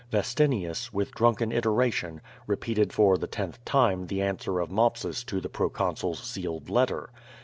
[0.09, 5.47] Vestinius, with drunken iteration, repeated for the tenth time the answer of Mopsus to the
[5.47, 7.11] pro consul's sealed letter.